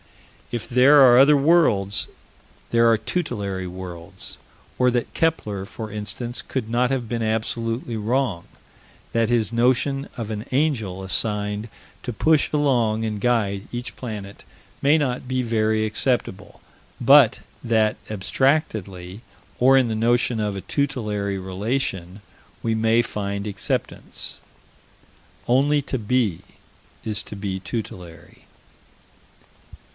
If 0.51 0.67
there 0.67 0.99
are 1.01 1.17
other 1.19 1.37
worlds, 1.37 2.09
there 2.71 2.89
are 2.89 2.97
tutelary 2.97 3.67
worlds 3.67 4.37
or 4.79 4.89
that 4.91 5.13
Kepler, 5.13 5.63
for 5.63 5.91
instance, 5.91 6.41
could 6.41 6.69
not 6.69 6.89
have 6.89 7.07
been 7.07 7.21
absolutely 7.21 7.95
wrong: 7.95 8.45
that 9.13 9.29
his 9.29 9.53
notion 9.53 10.09
of 10.17 10.29
an 10.31 10.43
angel 10.51 11.03
assigned 11.03 11.69
to 12.03 12.11
push 12.11 12.51
along 12.51 13.05
and 13.05 13.21
guide 13.21 13.67
each 13.71 13.95
planet 13.95 14.43
may 14.81 14.97
not 14.97 15.27
be 15.27 15.43
very 15.43 15.85
acceptable, 15.85 16.61
but 16.99 17.41
that, 17.63 17.95
abstractedly, 18.09 19.21
or 19.59 19.77
in 19.77 19.87
the 19.87 19.95
notion 19.95 20.39
of 20.39 20.55
a 20.55 20.61
tutelary 20.61 21.37
relation, 21.39 22.21
we 22.63 22.73
may 22.75 23.01
find 23.03 23.45
acceptance. 23.47 24.41
Only 25.47 25.81
to 25.83 25.99
be 25.99 26.39
is 27.05 27.21
to 27.23 27.35
be 27.35 27.59
tutelary. 27.59 28.47